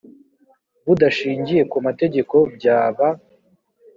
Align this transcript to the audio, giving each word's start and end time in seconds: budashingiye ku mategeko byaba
budashingiye 0.85 1.63
ku 1.71 1.77
mategeko 1.87 2.35
byaba 2.55 3.07